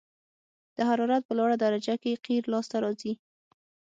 [0.75, 3.13] د حرارت په لوړه درجه کې قیر لاسته راځي